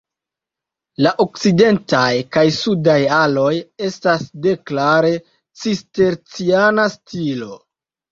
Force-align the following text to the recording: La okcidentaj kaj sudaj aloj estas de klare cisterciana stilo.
La 1.05 1.09
okcidentaj 1.23 2.05
kaj 2.37 2.45
sudaj 2.55 2.95
aloj 3.17 3.51
estas 3.89 4.23
de 4.47 4.55
klare 4.71 5.11
cisterciana 5.65 6.87
stilo. 6.95 7.51